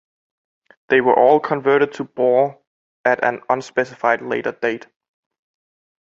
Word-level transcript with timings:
They 0.89 0.99
were 0.99 1.13
all 1.15 1.39
converted 1.39 1.93
to 1.93 2.05
bore 2.05 2.59
at 3.05 3.23
an 3.23 3.43
unspecified 3.51 4.23
later 4.23 4.51
date. 4.53 4.87